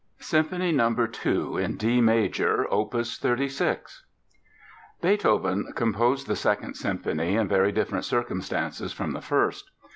[0.17, 0.91] Symphony No.
[1.05, 4.03] 2, in D Major, Opus 36
[4.99, 9.69] Beethoven composed the Second Symphony in very different circumstances from the first.